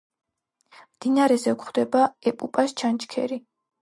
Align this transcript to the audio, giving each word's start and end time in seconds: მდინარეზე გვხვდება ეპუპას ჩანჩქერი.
მდინარეზე 0.93 1.53
გვხვდება 1.63 2.03
ეპუპას 2.33 2.75
ჩანჩქერი. 2.83 3.39